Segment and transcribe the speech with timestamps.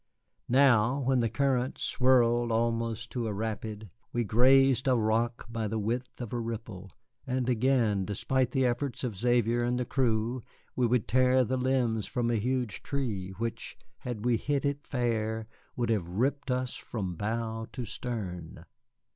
[0.49, 5.77] Now, when the current swirled almost to a rapid, we grazed a rock by the
[5.77, 6.89] width of a ripple;
[7.27, 10.41] and again, despite the effort of Xavier and the crew,
[10.75, 15.45] we would tear the limbs from a huge tree, which, had we hit it fair,
[15.75, 18.65] would have ripped us from bow to stern.